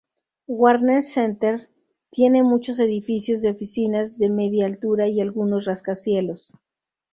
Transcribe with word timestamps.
Warner 0.47 1.03
Center 1.03 1.69
tiene 2.09 2.41
muchos 2.41 2.79
edificios 2.79 3.43
de 3.43 3.51
oficinas 3.51 4.17
de 4.17 4.31
media 4.31 4.65
altura 4.65 5.07
y 5.07 5.21
algunos 5.21 5.65
rascacielos. 5.65 6.53